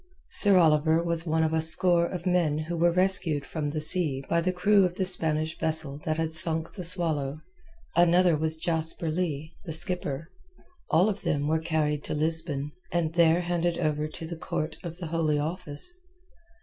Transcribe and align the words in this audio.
Sir 0.31 0.57
Oliver 0.57 1.03
was 1.03 1.27
one 1.27 1.43
of 1.43 1.53
a 1.53 1.61
score 1.61 2.07
of 2.07 2.25
men 2.25 2.57
who 2.57 2.75
were 2.75 2.91
rescued 2.91 3.45
from 3.45 3.69
the 3.69 3.79
sea 3.79 4.23
by 4.27 4.41
the 4.41 4.51
crew 4.51 4.83
of 4.83 4.95
the 4.95 5.05
Spanish 5.05 5.55
vessel 5.59 6.01
that 6.05 6.17
had 6.17 6.33
sunk 6.33 6.73
the 6.73 6.83
Swallow; 6.83 7.41
another 7.95 8.35
was 8.35 8.55
Jasper 8.55 9.11
Leigh, 9.11 9.53
the 9.65 9.71
skipper. 9.73 10.31
All 10.89 11.07
of 11.07 11.21
them 11.21 11.45
were 11.47 11.59
carried 11.59 12.03
to 12.05 12.15
Lisbon, 12.15 12.71
and 12.91 13.13
there 13.13 13.41
handed 13.41 13.77
over 13.77 14.07
to 14.07 14.25
the 14.25 14.35
Court 14.37 14.75
of 14.81 14.97
the 14.97 15.05
Holy 15.05 15.37
Office. 15.37 15.93